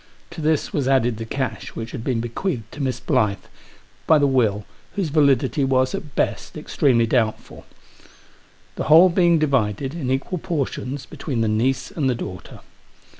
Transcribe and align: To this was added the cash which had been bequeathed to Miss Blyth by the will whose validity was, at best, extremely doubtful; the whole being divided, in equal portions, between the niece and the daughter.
To 0.31 0.41
this 0.41 0.73
was 0.73 0.87
added 0.87 1.17
the 1.17 1.25
cash 1.27 1.75
which 1.75 1.91
had 1.91 2.03
been 2.03 2.21
bequeathed 2.21 2.71
to 2.71 2.81
Miss 2.81 2.99
Blyth 2.99 3.47
by 4.07 4.17
the 4.17 4.25
will 4.25 4.65
whose 4.95 5.09
validity 5.09 5.63
was, 5.63 5.93
at 5.93 6.15
best, 6.15 6.57
extremely 6.57 7.05
doubtful; 7.05 7.67
the 8.77 8.85
whole 8.85 9.09
being 9.09 9.37
divided, 9.37 9.93
in 9.93 10.09
equal 10.09 10.39
portions, 10.39 11.05
between 11.05 11.41
the 11.41 11.47
niece 11.47 11.91
and 11.91 12.09
the 12.09 12.15
daughter. 12.15 12.61